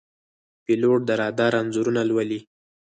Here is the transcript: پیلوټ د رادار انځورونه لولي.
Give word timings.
پیلوټ 0.65 0.99
د 1.07 1.09
رادار 1.21 1.53
انځورونه 1.61 2.01
لولي. 2.09 2.39